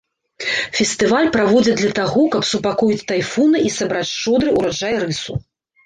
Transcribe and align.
Фестываль 0.77 1.29
праводзяць 1.35 1.77
для 1.83 1.93
таго, 2.01 2.25
каб 2.37 2.49
супакоіць 2.55 3.07
тайфуны 3.15 3.57
і 3.69 3.77
сабраць 3.79 4.07
шчодры 4.17 4.49
ўраджай 4.61 5.03
рысу. 5.09 5.43